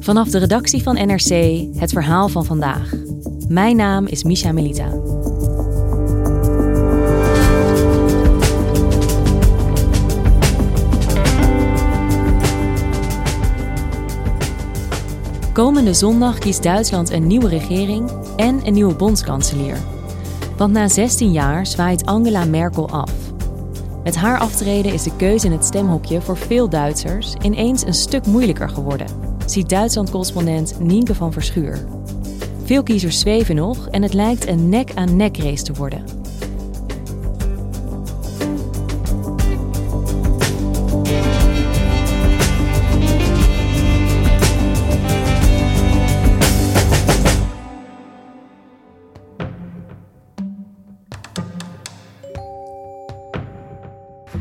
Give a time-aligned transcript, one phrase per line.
[0.00, 2.92] Vanaf de redactie van NRC het verhaal van vandaag.
[3.48, 4.88] Mijn naam is Misha Melita.
[15.52, 19.76] Komende zondag kiest Duitsland een nieuwe regering en een nieuwe bondskanselier.
[20.56, 23.12] Want na 16 jaar zwaait Angela Merkel af.
[24.04, 28.26] Met haar aftreden is de keuze in het stemhokje voor veel Duitsers ineens een stuk
[28.26, 31.86] moeilijker geworden, ziet Duitsland-correspondent Nienke van Verschuur.
[32.64, 36.04] Veel kiezers zweven nog en het lijkt een nek-aan-nek race te worden.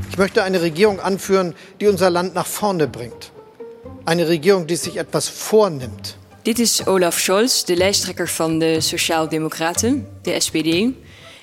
[0.10, 3.32] Ich möchte eine Regierung anführen, die unser Land nach vorne bringt.
[4.10, 6.18] Eine Regierung, die sich etwas vornimmt.
[6.42, 10.96] Dit is Olaf Scholz, de lijsttrekker van de Sociaal-Democraten, de SPD.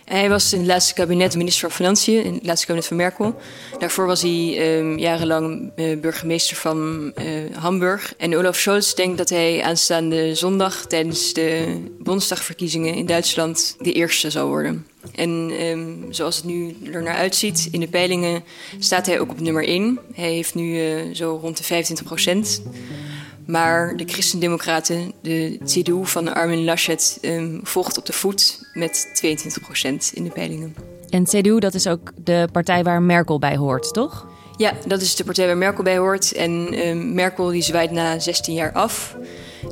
[0.06, 3.40] Hij was in het laatste kabinet minister van Financiën, in het laatste kabinet van Merkel.
[3.78, 7.24] Daarvoor was hij um, jarenlang uh, burgemeester van uh,
[7.56, 8.14] Hamburg.
[8.16, 14.30] En Olaf Scholz denkt dat hij aanstaande zondag tijdens de Bondsdagverkiezingen in Duitsland de eerste
[14.30, 14.86] zal worden.
[15.14, 18.44] En um, zoals het nu er naar uitziet in de peilingen
[18.78, 19.98] staat hij ook op nummer 1.
[20.14, 22.62] Hij heeft nu uh, zo rond de 25 procent.
[23.46, 29.62] Maar de Christendemocraten, de CDU van Armin Laschet, um, volgt op de voet met 22
[29.62, 30.74] procent in de peilingen.
[31.10, 34.26] En CDU, dat is ook de partij waar Merkel bij hoort, toch?
[34.56, 36.32] Ja, dat is de partij waar Merkel bij hoort.
[36.32, 36.50] En
[36.88, 39.16] um, Merkel die zwaait na 16 jaar af.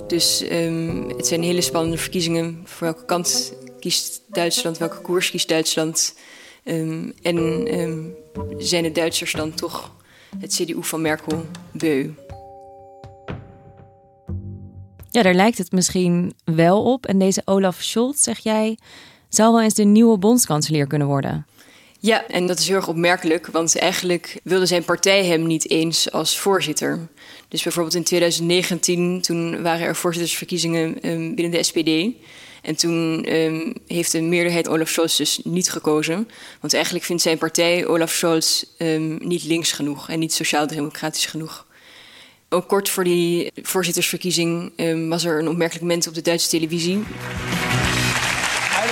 [0.07, 2.61] Dus um, het zijn hele spannende verkiezingen.
[2.65, 6.15] Voor welke kant kiest Duitsland, welke koers kiest Duitsland?
[6.65, 7.15] En
[8.59, 9.93] zijn de Duitsers dan toch
[10.39, 12.11] het CDU van Merkel beu?
[15.15, 17.07] Ja, daar lijkt het misschien wel op.
[17.07, 18.79] En deze Olaf Scholz, zeg jij,
[19.29, 21.47] zou wel eens de nieuwe bondskanselier kunnen worden.
[22.01, 26.13] Ja, en dat is heel erg opmerkelijk, want eigenlijk wilde zijn partij hem niet eens
[26.13, 27.09] als voorzitter.
[27.49, 32.17] Dus bijvoorbeeld in 2019, toen waren er voorzittersverkiezingen um, binnen de SPD.
[32.63, 36.29] En toen um, heeft de meerderheid Olaf Scholz dus niet gekozen.
[36.61, 41.67] Want eigenlijk vindt zijn partij Olaf Scholz um, niet links genoeg en niet sociaal-democratisch genoeg.
[42.55, 47.05] Ook kort voor die voorzittersverkiezing um, was er een opmerkelijk moment op de Duitse televisie.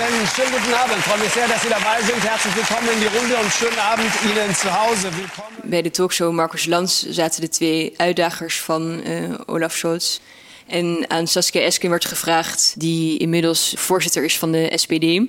[0.03, 1.01] Einen schönen guten Abend.
[1.03, 2.21] Freue mich sehr, dass Sie dabei sind.
[2.29, 5.07] Herzlich willkommen in die Runde und schönen Abend Ihnen zu Hause.
[5.15, 5.69] Willkommen.
[5.69, 10.19] Bij de talkshow Marcus Lanz zaten de twee uitdagers van uh, Olaf Scholz.
[10.67, 15.21] En aan Saskia Esken werd gevraagd, die inmiddels voorzitter is van de SPD.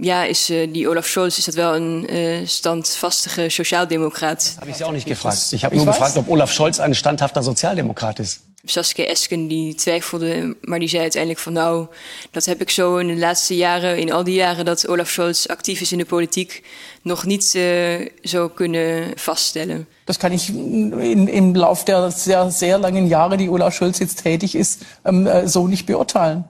[0.00, 4.56] Ja, is uh, die Olaf Scholz, is dat wel een uh, standvastige sociaaldemocraat?
[4.58, 5.52] Habe ich Sie auch nicht gefragt.
[5.52, 8.40] Ich habe nur gefragt, ob Olaf Scholz ein standhafter Sozialdemokrat ist.
[8.64, 11.86] Saskia Esken die twijfelde, maar die zei uiteindelijk van nou,
[12.30, 15.46] dat heb ik zo in de laatste jaren, in al die jaren dat Olaf Scholz
[15.46, 16.62] actief is in de politiek,
[17.02, 19.86] nog niet uh, zo kunnen vaststellen.
[20.04, 24.22] Das kann ich in, im Lauf der sehr, sehr langen Jahre, die Olaf Scholz jetzt
[24.22, 26.44] tätig ist, ähm, so nicht beurteilen,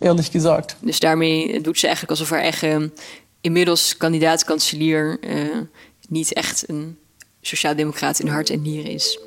[0.00, 0.76] ehrlich gesagt.
[0.80, 2.92] Dus daarmee doet ze eigenlijk alsof haar eigen
[3.40, 5.58] inmiddels kandidaat-kanselier uh,
[6.08, 6.98] niet echt een
[7.40, 9.18] sociaaldemocraat in hart en nieren is.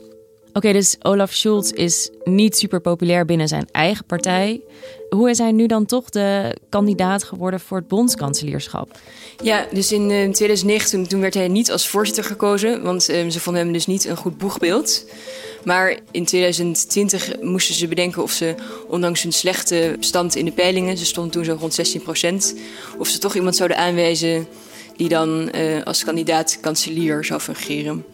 [0.53, 4.61] Oké, dus Olaf Scholz is niet super populair binnen zijn eigen partij.
[5.09, 8.99] Hoe is hij nu dan toch de kandidaat geworden voor het bondskanselierschap?
[9.43, 13.39] Ja, dus in uh, 2009 toen werd hij niet als voorzitter gekozen, want uh, ze
[13.39, 15.05] vonden hem dus niet een goed boegbeeld.
[15.63, 18.55] Maar in 2020 moesten ze bedenken of ze,
[18.87, 22.55] ondanks hun slechte stand in de peilingen, ze stonden toen zo rond 16 procent,
[22.97, 24.47] of ze toch iemand zouden aanwijzen
[24.95, 28.05] die dan uh, als kandidaat kanselier zou fungeren.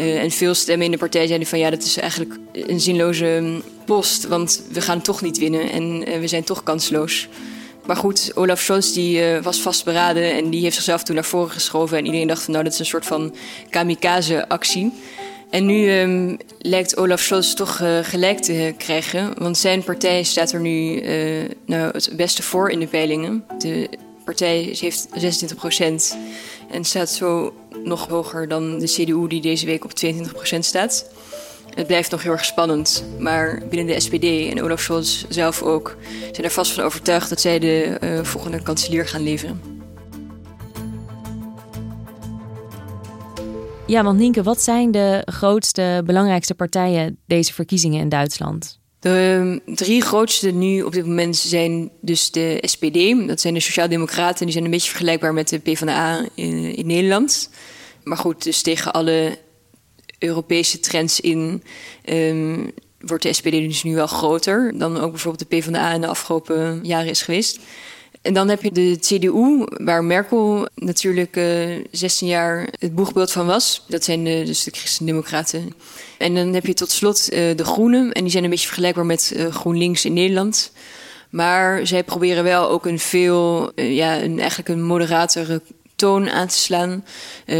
[0.00, 3.60] Uh, en veel stemmen in de partij zeiden van ja, dat is eigenlijk een zinloze
[3.84, 7.28] post, want we gaan toch niet winnen en uh, we zijn toch kansloos.
[7.86, 11.50] Maar goed, Olaf Scholz die, uh, was vastberaden en die heeft zichzelf toen naar voren
[11.50, 11.98] geschoven.
[11.98, 13.34] En iedereen dacht van nou, dat is een soort van
[13.70, 14.92] kamikaze-actie.
[15.50, 19.32] En nu um, lijkt Olaf Scholz toch uh, gelijk te krijgen.
[19.38, 21.02] Want zijn partij staat er nu
[21.66, 23.44] nou, het beste voor in de peilingen.
[23.58, 23.88] De
[24.30, 26.16] partij heeft 26 procent
[26.70, 27.54] en staat zo
[27.84, 31.10] nog hoger dan de CDU die deze week op 22 procent staat.
[31.74, 35.96] Het blijft nog heel erg spannend, maar binnen de SPD en Olaf Scholz zelf ook
[36.32, 39.60] zijn er vast van overtuigd dat zij de uh, volgende kanselier gaan leveren.
[43.86, 48.79] Ja, want Nienke, wat zijn de grootste, belangrijkste partijen deze verkiezingen in Duitsland?
[49.00, 53.26] De ehm, drie grootste nu op dit moment zijn dus de SPD.
[53.28, 54.44] Dat zijn de Sociaaldemocraten.
[54.44, 57.50] Die zijn een beetje vergelijkbaar met de PvdA in, in Nederland.
[58.04, 59.38] Maar goed, dus tegen alle
[60.18, 61.62] Europese trends in
[62.04, 66.06] um, wordt de SPD dus nu wel groter dan ook bijvoorbeeld de PvdA in de
[66.06, 67.58] afgelopen jaren is geweest.
[68.22, 73.32] En dan heb je de CDU, waar Merkel natuurlijk uh, eh, 16 jaar het boegbeeld
[73.32, 73.84] van was.
[73.88, 75.74] Dat zijn de, dus de Christen-Democraten.
[76.18, 78.12] En dan heb je tot slot uh, de Groenen.
[78.12, 80.72] En die zijn een beetje vergelijkbaar met GroenLinks in Nederland.
[81.30, 85.62] Maar zij proberen wel ook een veel, ja, een, eigenlijk een moderatere
[85.96, 87.04] toon aan te slaan.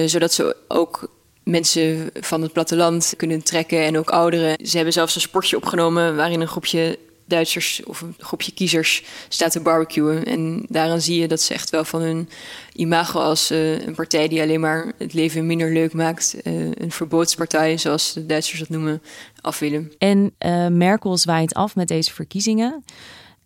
[0.06, 1.10] zodat ze ook
[1.42, 4.66] mensen van het platteland kunnen trekken en ook ouderen.
[4.66, 6.98] Ze hebben zelfs een sportje opgenomen waarin een groepje
[7.30, 10.24] Duitsers of een groepje kiezers staat te barbecuen.
[10.24, 12.28] En daaraan zie je dat ze echt wel van hun
[12.72, 16.92] imago als uh, een partij die alleen maar het leven minder leuk maakt, uh, een
[16.92, 19.02] verbodspartij, zoals de Duitsers dat noemen,
[19.40, 19.92] af willen.
[19.98, 22.84] En uh, Merkel zwaait af met deze verkiezingen.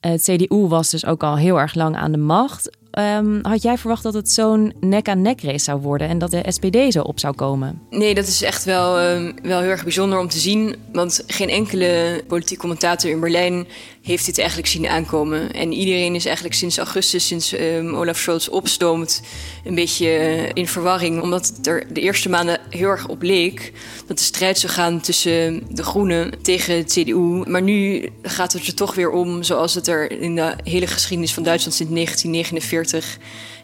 [0.00, 2.70] Het CDU was dus ook al heel erg lang aan de macht.
[2.98, 6.92] Um, had jij verwacht dat het zo'n nek-aan-nek race zou worden en dat de SPD
[6.92, 7.80] zo op zou komen?
[7.90, 10.76] Nee, dat is echt wel, um, wel heel erg bijzonder om te zien.
[10.92, 13.66] Want geen enkele politiek commentator in Berlijn
[14.04, 15.52] heeft dit eigenlijk zien aankomen.
[15.52, 19.22] En iedereen is eigenlijk sinds augustus, sinds um, Olaf Scholz opstoomt,
[19.64, 21.22] een beetje uh, in verwarring.
[21.22, 23.72] Omdat het er de eerste maanden heel erg op leek
[24.06, 27.50] dat de strijd zou gaan tussen de Groenen tegen de CDU.
[27.50, 31.34] Maar nu gaat het er toch weer om, zoals het er in de hele geschiedenis
[31.34, 33.18] van Duitsland sinds 1949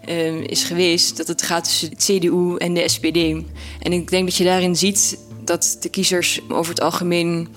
[0.08, 1.16] uh, is geweest.
[1.16, 3.16] Dat het gaat tussen de CDU en de SPD.
[3.81, 7.48] En ik denk dat je daarin ziet dat de kiezers over het algemeen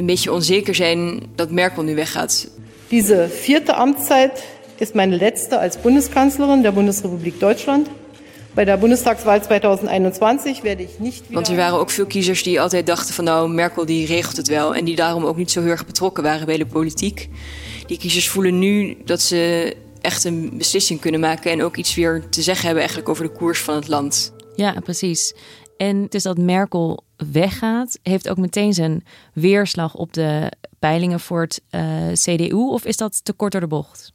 [0.00, 2.48] een beetje onzeker zijn dat Merkel nu weggaat.
[2.88, 4.44] Diese vierte Amtszeit
[4.78, 7.88] ist meine letzte als Bundeskanzlerin der Bundesrepublik Deutschland.
[8.54, 11.22] Bij de Bundestagswahl 2021 werde ik niet.
[11.28, 14.48] Want er waren ook veel kiezers die altijd dachten van nou Merkel die regelt het
[14.48, 17.28] wel en die daarom ook niet zo heel erg betrokken waren bij de politiek.
[17.86, 22.28] Die kiezers voelen nu dat ze echt een beslissing kunnen maken en ook iets weer
[22.28, 24.32] te zeggen hebben eigenlijk over de koers van het land.
[24.56, 25.34] Ja, precies.
[25.80, 31.60] En is dat Merkel weggaat, heeft ook meteen zijn weerslag op de peilingen voor het
[31.70, 32.54] uh, eh, CDU?
[32.54, 34.12] Of is dat te kort door de bocht?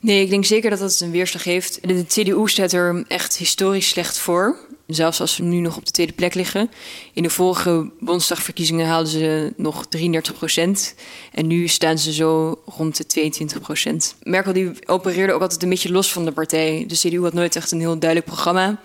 [0.00, 1.88] Nee, ik denk zeker dat dat een weerslag heeft.
[1.88, 4.56] De, CDU staat er echt historisch slecht voor.
[4.86, 6.70] Zelfs als ze nu nog op de tweede plek liggen.
[7.12, 10.94] In de vorige Bondsdagverkiezingen haalden ze nog 33 procent.
[11.32, 14.16] En nu staan ze zo rond de 22 procent.
[14.22, 16.84] Merkel die opereerde ook altijd een beetje los van de partij.
[16.86, 18.80] De CDU had nooit echt een heel duidelijk programma.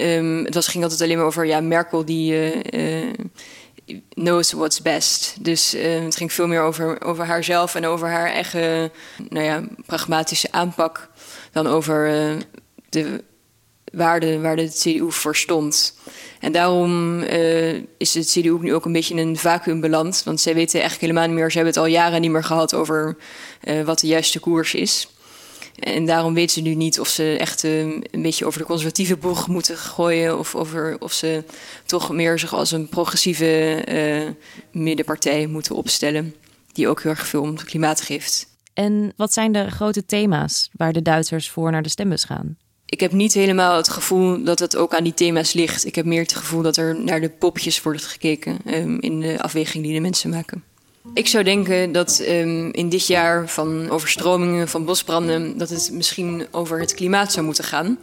[0.00, 3.04] Um, het was, ging altijd alleen maar over ja, Merkel die uh,
[3.86, 5.36] uh, knows what's best.
[5.40, 8.92] Dus uh, het ging veel meer over, over haarzelf en over haar eigen
[9.28, 11.10] nou ja, pragmatische aanpak
[11.52, 12.10] dan over
[12.88, 13.24] de
[13.92, 15.98] waarde waar de CDU voor stond.
[16.40, 17.22] En daarom
[17.98, 20.22] is de CDU nu ook een beetje in een vacuüm beland.
[20.24, 22.74] Want zij weten eigenlijk helemaal niet meer, ze hebben het al jaren niet meer gehad
[22.74, 23.16] over
[23.84, 25.08] wat de juiste koers is.
[25.78, 29.16] En daarom weten ze nu niet of ze echt uh, een beetje over de conservatieve
[29.16, 30.38] boeg moeten gooien.
[30.38, 31.44] Of, over, of ze
[31.86, 34.30] toch meer zich als een progressieve uh,
[34.82, 36.34] middenpartij moeten opstellen.
[36.72, 38.46] Die ook heel erg veel om het klimaat geeft.
[38.74, 42.56] En wat zijn de grote thema's waar de Duitsers voor naar de stembus gaan?
[42.86, 45.86] Ik heb niet helemaal het gevoel dat het ook aan die thema's ligt.
[45.86, 49.42] Ik heb meer het gevoel dat er naar de popjes wordt gekeken um, in de
[49.42, 50.64] afweging die de mensen maken.
[51.12, 56.46] Ik zou denken dat um, in dit jaar van overstromingen, van bosbranden, dat het misschien
[56.50, 57.98] over het klimaat zou moeten gaan.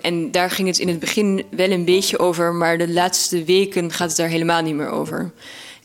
[0.00, 3.92] En daar ging het in het begin wel een beetje over, maar de laatste weken
[3.92, 5.32] gaat het daar helemaal niet meer over.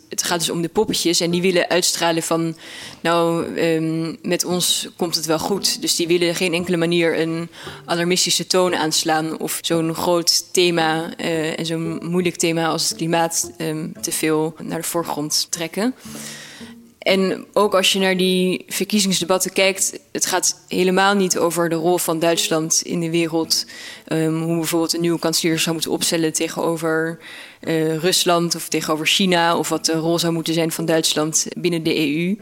[0.10, 2.58] Het gaat dus om de poppetjes en die willen uitstralen van,
[3.02, 5.82] nou, um, met ons komt het wel goed.
[5.82, 7.50] Dus die willen geen enkele manier een
[7.86, 13.52] alarmistische toon aanslaan of zo'n groot thema uh, en zo'n moeilijk thema als het klimaat
[13.58, 15.96] um, te veel naar de voorgrond trekken.
[17.02, 21.98] En ook als je naar die verkiezingsdebatten kijkt, het gaat helemaal niet over de rol
[21.98, 23.66] van Duitsland in de wereld.
[24.08, 27.20] Um, hoe bijvoorbeeld een nieuwe kanselier zou moeten opstellen tegenover
[27.62, 31.84] uh, Rusland of tegenover China, of wat de rol zou moeten zijn van Duitsland binnen
[31.84, 32.38] de EU.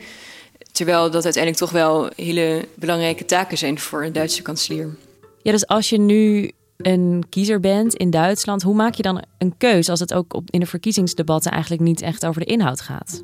[0.71, 4.95] Terwijl dat uiteindelijk toch wel hele belangrijke taken zijn voor een Duitse kanselier.
[5.41, 9.57] Ja, dus als je nu een kiezer bent in Duitsland, hoe maak je dan een
[9.57, 13.23] keus als het ook op, in de verkiezingsdebatten eigenlijk niet echt over de inhoud gaat?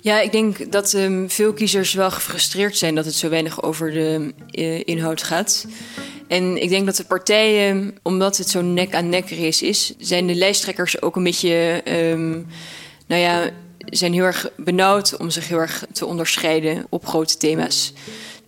[0.00, 3.90] Ja, ik denk dat um, veel kiezers wel gefrustreerd zijn dat het zo weinig over
[3.90, 5.66] de uh, inhoud gaat.
[6.28, 11.02] En ik denk dat de partijen, omdat het zo'n nek-aan-nek race is, zijn de lijsttrekkers
[11.02, 12.46] ook een beetje, um,
[13.06, 17.92] nou ja, zijn heel erg benauwd om zich heel erg te onderscheiden op grote thema's.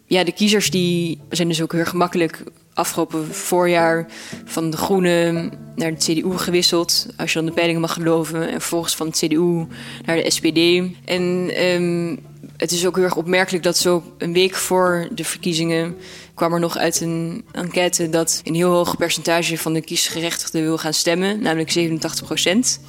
[0.06, 2.42] Ja, de kiezers die zijn dus ook heel gemakkelijk
[2.80, 4.06] afgelopen voorjaar
[4.44, 7.06] van de Groenen naar de CDU gewisseld.
[7.16, 8.42] Als je dan de peilingen mag geloven.
[8.42, 9.66] En vervolgens van de CDU
[10.04, 10.58] naar de SPD.
[11.04, 12.18] En um,
[12.56, 15.96] het is ook heel erg opmerkelijk dat zo een week voor de verkiezingen
[16.34, 20.78] kwam er nog uit een enquête dat een heel hoog percentage van de kiesgerechtigden wil
[20.78, 22.80] gaan stemmen, namelijk 87 procent.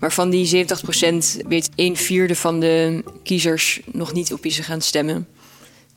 [0.00, 4.52] Maar van die 70 procent weet een vierde van de kiezers nog niet op wie
[4.52, 5.26] ze gaan stemmen.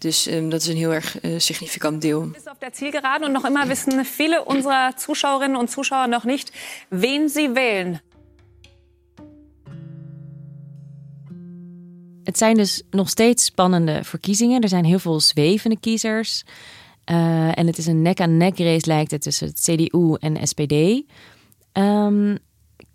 [0.04, 2.32] Dus ähm, dat is een heel erg äh, significant deel.
[2.36, 6.52] Ist auf der Zielgeraden und noch immer wissen viele unserer Zuschauerinnen und Zuschauer noch nicht,
[6.90, 8.02] wen sie wählen.
[12.24, 14.62] Het zijn dus nog steeds spannende verkiezingen.
[14.62, 16.44] Er zijn heel veel zwevende kiezers.
[17.12, 21.04] Uh, en het is een nek-aan-nek race lijkt het tussen het CDU en SPD.
[21.74, 22.38] Um,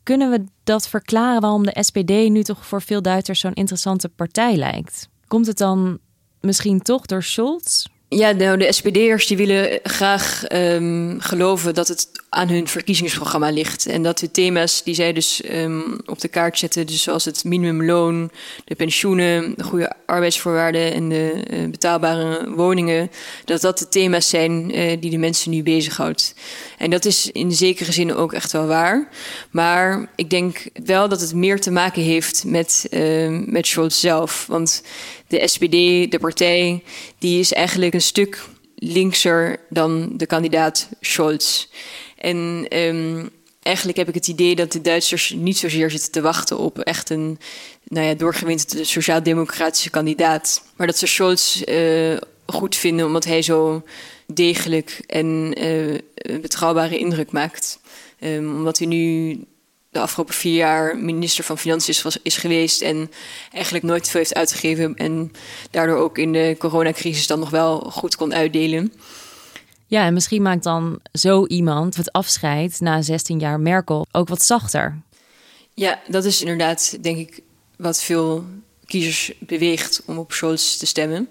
[0.03, 4.57] kunnen we dat verklaren waarom de SPD nu toch voor veel Duitsers zo'n interessante partij
[4.57, 5.09] lijkt?
[5.27, 5.99] Komt het dan
[6.41, 7.85] misschien toch door Scholz?
[8.09, 13.87] Ja, nou, de SPD'ers die willen graag um, geloven dat het aan hun verkiezingsprogramma ligt.
[13.87, 17.45] En dat de thema's die zij dus um, op de kaart zetten, dus zoals het
[17.45, 18.31] minimumloon,
[18.65, 23.11] de pensioenen, de goede arbeidsvoorwaarden en de uh, betaalbare woningen,
[23.45, 26.35] dat dat de thema's zijn uh, die de mensen nu bezighoudt.
[26.79, 29.09] En dat is in zekere zin ook echt wel waar.
[29.51, 34.47] Maar ik denk wel dat het meer te maken heeft met, uh, met Scholz zelf.
[34.47, 34.83] Want
[35.27, 35.71] de SPD,
[36.11, 36.83] de partij,
[37.19, 41.67] die is eigenlijk een stuk linkser dan de kandidaat Scholz.
[42.19, 43.31] En um,
[43.63, 47.11] eigenlijk heb ik het idee dat de Duitsers niet zozeer zitten te wachten op echt
[47.11, 47.39] een
[47.85, 50.63] nou ja, doorgewinterde sociaal-democratische kandidaat.
[50.77, 53.83] Maar dat ze Scholz uh, goed vinden omdat hij zo
[54.27, 55.99] degelijk en uh,
[56.41, 57.79] betrouwbare indruk maakt.
[58.21, 59.39] Um, omdat hij nu
[59.91, 63.11] de afgelopen vier jaar minister van Financiën is, is geweest en
[63.53, 65.33] eigenlijk nooit veel heeft uitgegeven en
[65.71, 68.93] daardoor ook in de coronacrisis dan nog wel goed kon uitdelen.
[69.89, 74.43] Ja, en misschien maakt dan zo iemand het afscheid na 16 jaar Merkel ook wat
[74.43, 74.99] zachter.
[75.75, 77.43] Ja, dat is inderdaad, denk ik,
[77.77, 78.45] wat veel
[78.85, 81.29] kiezers beweegt om op Scholz te stemmen.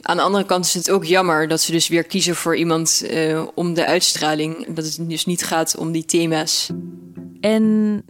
[0.00, 3.04] Aan de andere kant is het ook jammer dat ze dus weer kiezen voor iemand
[3.10, 4.74] uh, om de uitstraling.
[4.74, 6.70] Dat het dus niet gaat om die thema's.
[7.40, 8.04] En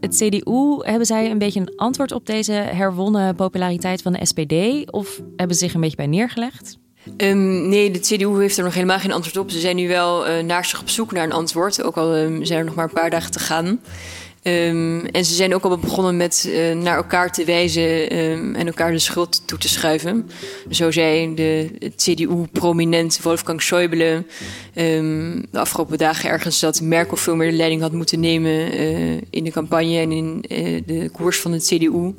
[0.00, 4.90] het CDU, hebben zij een beetje een antwoord op deze herwonnen populariteit van de SPD?
[4.92, 6.78] Of hebben ze zich een beetje bij neergelegd?
[7.16, 9.50] Um, nee, de CDU heeft er nog helemaal geen antwoord op.
[9.50, 11.82] Ze zijn nu wel uh, naar zich op zoek naar een antwoord.
[11.82, 13.80] Ook al um, zijn er nog maar een paar dagen te gaan.
[14.42, 18.10] Um, en ze zijn ook al begonnen met uh, naar elkaar te wijzen
[18.54, 20.30] en elkaar de schuld toe te schuiven.
[20.70, 24.24] Zo zei de CDU-prominent Wolfgang Schäuble
[25.50, 29.44] de afgelopen dagen ergens dat Merkel veel meer de leiding had moeten nemen uh, in
[29.44, 30.44] de campagne en in
[30.86, 32.14] de koers van de CDU.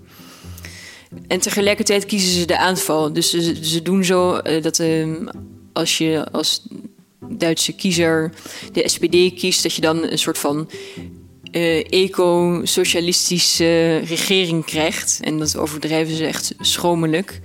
[1.27, 3.13] En tegelijkertijd kiezen ze de aanval.
[3.13, 3.29] Dus
[3.61, 5.29] ze, doen zo uh, dat um,
[5.73, 6.63] als je als
[7.29, 8.31] Duitse kiezer
[8.71, 10.69] de SPD kiest, dat je dan een soort van
[11.51, 15.19] uh, eco-socialistische regering krijgt.
[15.21, 17.39] En dat overdrijven ze echt schromelijk.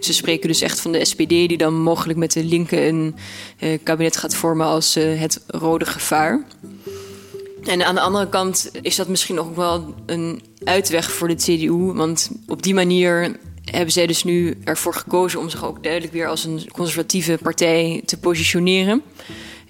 [0.00, 3.14] Ze spreken dus echt van de SPD, die dan mogelijk met de linken een
[3.60, 6.46] uh, kabinet gaat vormen als het rode gevaar.
[7.68, 11.92] En aan de andere kant is dat misschien ook wel een uitweg voor de CDU.
[11.92, 16.28] Want op die manier hebben zij dus nu ervoor gekozen om zich ook duidelijk weer
[16.28, 19.02] als een conservatieve partij te positioneren.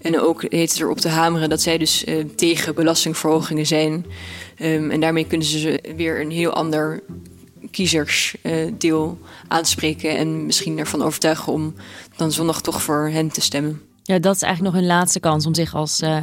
[0.03, 4.07] En ook heet het erop te hameren dat zij dus uh, tegen belastingverhogingen zijn.
[4.63, 7.03] Um, en daarmee kunnen ze weer een heel ander
[7.71, 10.17] kiezersdeel uh, aanspreken.
[10.17, 11.75] En misschien ervan overtuigen om
[12.17, 13.88] dan zondag toch voor hen te stemmen.
[14.09, 16.21] Ja, dat is eigenlijk nog hun laatste kans om zich als uh,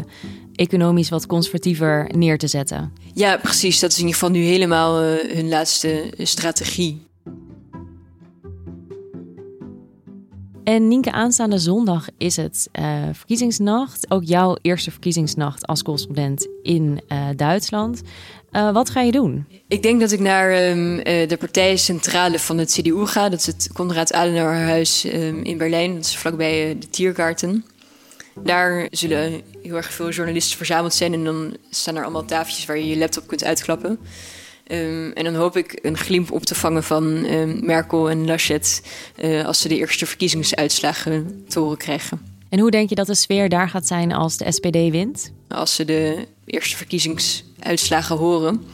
[0.56, 2.94] economisch wat conservatiever neer te zetten.
[3.14, 3.80] Ja, precies.
[3.80, 7.06] Dat is in ieder geval nu helemaal hun laatste strategie.
[10.64, 14.12] En Nienke, aanstaande zondag is het uh, verkiezingsnacht.
[14.12, 18.02] Ook jouw eerste verkiezingsnacht als correspondent in uh, Duitsland.
[18.52, 19.46] Uh, wat ga je doen?
[19.68, 23.30] Ik denk dat ik naar um, de partijcentrale van het CDU ga.
[23.30, 25.94] Dat is het Konrad Adenauerhuis um, in Berlijn.
[25.94, 27.66] Dat is vlakbij de Tiergarten.
[28.40, 31.14] Daar zullen heel erg veel journalisten verzameld zijn.
[31.14, 34.00] En dan staan er allemaal tafeltjes waar je je laptop kunt uitklappen.
[34.68, 38.82] Ehm, en dan hoop ik een glimp op te vangen van ehm, Merkel en Laschet
[39.24, 42.22] uh, als ze de eerste verkiezingsuitslagen te horen krijgen.
[42.50, 45.32] En hoe denk je dat de sfeer daar gaat zijn als de SPD wint?
[45.48, 48.66] Als ze de eerste verkiezingsuitslagen horen.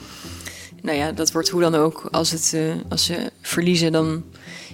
[0.82, 2.08] Nou ja, dat wordt hoe dan ook.
[2.12, 4.24] Als, het, uh, als ze verliezen, dan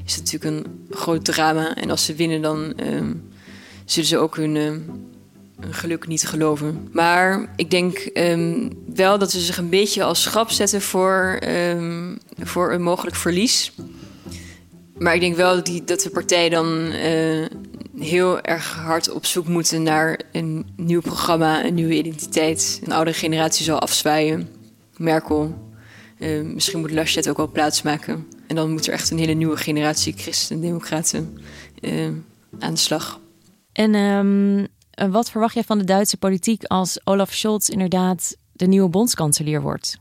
[0.06, 1.76] is het natuurlijk een groot drama.
[1.76, 3.02] En als ze winnen, dan uh,
[3.92, 4.64] zullen ze ook hun, uh,
[5.60, 6.88] hun, geluk niet geloven.
[6.92, 12.18] Maar ik denk um, wel dat ze zich een beetje als schap zetten voor, um,
[12.40, 13.72] voor een mogelijk verlies.
[14.98, 17.46] Maar ik denk wel dat, die, dat de partij dan uh,
[18.00, 22.82] heel erg hard op zoek moeten naar een nieuw programma, een nieuwe identiteit.
[22.84, 24.50] Een oude generatie zal afzwaaien.
[24.98, 25.72] Merkel,
[26.44, 28.28] misschien moet Laschet ook wel plaatsmaken.
[28.48, 31.38] En dan moet er echt een hele nieuwe generatie christen-democraten
[32.60, 33.20] aan de slag.
[33.78, 34.68] En um,
[35.12, 39.98] wat verwacht jij van de Duitse politiek als Olaf Scholz inderdaad de nieuwe bondskanselier wordt?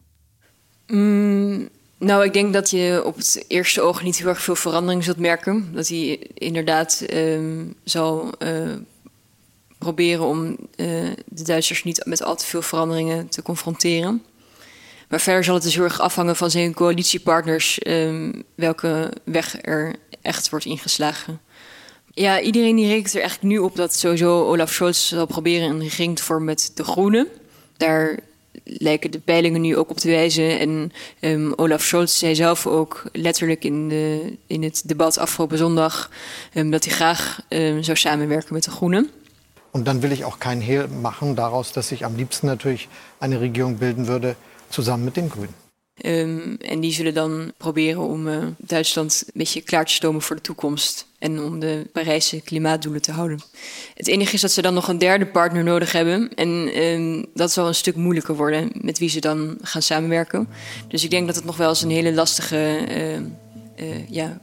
[0.87, 1.69] Mm,
[1.99, 5.19] nou, ik denk dat je op het eerste oog niet heel erg veel verandering zult
[5.19, 5.71] merken.
[5.73, 8.73] Dat hij inderdaad um, zal uh,
[9.79, 10.57] proberen om uh,
[11.27, 14.23] de Duitsers niet met al te veel veranderingen te confronteren.
[15.09, 19.95] Maar verder zal het dus heel erg afhangen van zijn coalitiepartners um, welke weg er
[20.23, 21.41] echt wordt ingeslagen.
[22.19, 25.81] Ja, iedereen die rekent er eigenlijk nu op dat sowieso Olaf Scholz zal proberen een
[25.81, 27.27] regering te vormen met de Groenen.
[27.77, 28.19] Daar
[28.65, 30.59] lijken de peilingen nu ook op te wijzen.
[30.59, 36.11] En um, Olaf Scholz zei zelf ook letterlijk in, de, in het debat afgelopen zondag
[36.55, 39.11] um, dat hij graag um, zou samenwerken met de Groenen.
[39.71, 43.41] Und dann will ich auch kein Hehl machen daraus, dass ich am liebsten natürlich eine
[43.41, 44.35] Regierung bilden würde,
[44.69, 45.66] zusammen mit den Grünen.
[46.05, 50.37] Um, en die zullen dan proberen om uh, Duitsland een beetje klaar te stomen voor
[50.37, 51.07] de toekomst.
[51.19, 53.41] En om de Parijse klimaatdoelen te houden.
[53.95, 56.35] Het enige is dat ze dan nog een derde partner nodig hebben.
[56.35, 60.49] En um, dat zal een stuk moeilijker worden met wie ze dan gaan samenwerken.
[60.89, 64.41] Dus ik denk dat het nog wel eens een hele lastige uh, uh, ja,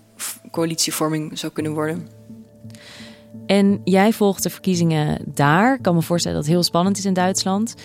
[0.51, 2.07] coalitievorming zou kunnen worden.
[3.45, 5.75] En jij volgt de verkiezingen daar.
[5.75, 7.75] Ik kan me voorstellen dat het heel spannend is in Duitsland.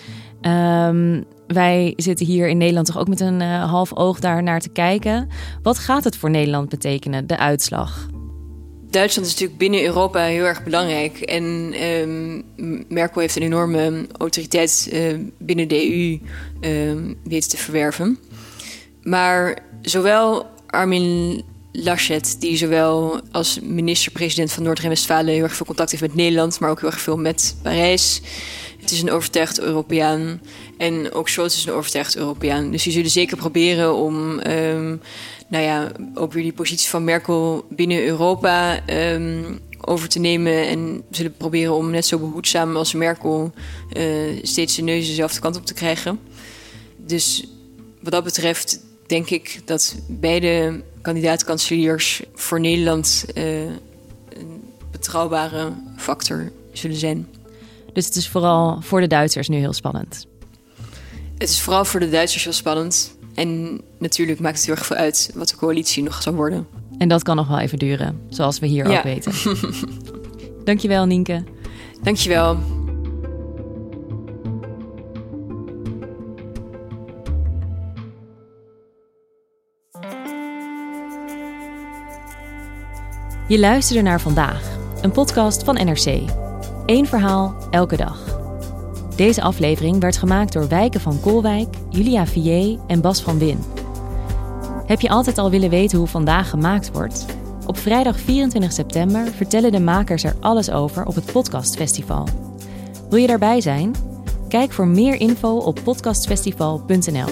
[1.53, 4.69] Wij zitten hier in Nederland toch ook met een uh, half oog daar naar te
[4.69, 5.29] kijken.
[5.63, 8.07] Wat gaat het voor Nederland betekenen, de uitslag?
[8.89, 11.19] Duitsland is natuurlijk binnen Europa heel erg belangrijk.
[11.19, 11.43] En
[11.83, 12.43] um,
[12.87, 16.19] Merkel heeft een enorme autoriteit uh, binnen de EU
[16.61, 18.17] uh, weten te verwerven.
[19.03, 26.03] Maar zowel Armin Laschet, die zowel als minister-president van Noord-Rijn-Westfalen heel erg veel contact heeft
[26.03, 28.21] met Nederland, maar ook heel erg veel met Parijs.
[28.79, 30.41] Het is een overtuigd Europeaan.
[30.77, 32.71] En ook Scholz is een overtuigd Europeaan.
[32.71, 35.01] Dus die zullen zeker proberen om, um,
[35.47, 40.67] nou ja, ook weer die positie van Merkel binnen Europa um, over te nemen.
[40.67, 43.51] En zullen proberen om net zo behoedzaam als Merkel
[43.97, 46.19] uh, steeds de neus dezelfde kant op te krijgen.
[46.97, 47.47] Dus
[48.01, 56.97] wat dat betreft denk ik dat beide kandidaat-kanseliers voor Nederland uh, een betrouwbare factor zullen
[56.97, 57.27] zijn.
[57.93, 60.27] Dus het is vooral voor de Duitsers nu heel spannend.
[61.37, 63.17] Het is vooral voor de Duitsers heel spannend.
[63.35, 66.67] En natuurlijk maakt het heel erg veel uit wat de coalitie nog zal worden.
[66.97, 68.97] En dat kan nog wel even duren, zoals we hier ja.
[68.97, 69.33] ook weten.
[70.63, 71.43] Dankjewel, Nienke.
[72.03, 72.57] Dankjewel.
[83.47, 86.38] Je luisterde naar vandaag, een podcast van NRC.
[86.89, 88.39] Eén verhaal, elke dag.
[89.15, 93.63] Deze aflevering werd gemaakt door Wijken van Koolwijk, Julia Vier en Bas van Win.
[94.85, 97.25] Heb je altijd al willen weten hoe vandaag gemaakt wordt?
[97.65, 102.27] Op vrijdag 24 september vertellen de makers er alles over op het Podcastfestival.
[103.09, 103.95] Wil je daarbij zijn?
[104.47, 107.29] Kijk voor meer info op podcastfestival.nl.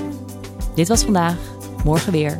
[0.76, 1.38] Dit was vandaag,
[1.84, 2.40] morgen weer.